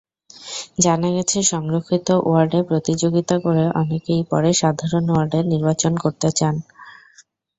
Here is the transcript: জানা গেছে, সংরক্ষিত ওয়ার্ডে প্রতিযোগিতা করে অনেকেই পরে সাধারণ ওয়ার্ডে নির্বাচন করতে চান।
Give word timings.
জানা 0.79 1.09
গেছে, 1.15 1.37
সংরক্ষিত 1.51 2.07
ওয়ার্ডে 2.21 2.59
প্রতিযোগিতা 2.69 3.35
করে 3.45 3.63
অনেকেই 3.81 4.21
পরে 4.31 4.49
সাধারণ 4.61 5.05
ওয়ার্ডে 5.09 5.39
নির্বাচন 5.51 5.93
করতে 6.03 6.29
চান। 6.31 6.55